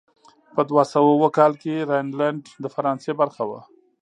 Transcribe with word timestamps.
په 0.55 0.61
دوه 0.69 0.83
سوه 0.93 1.09
اووه 1.13 1.29
کال 1.37 1.53
کې 1.61 1.87
راینلنډ 1.89 2.43
د 2.63 2.65
فرانسې 2.75 3.11
برخه 3.19 3.37
شوه. 3.45 3.59